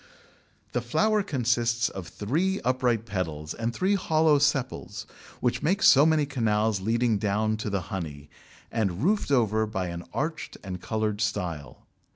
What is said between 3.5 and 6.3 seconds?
and three hollow sepals, which make so many